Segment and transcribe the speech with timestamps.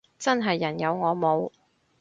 [0.17, 1.51] 真係人有我冇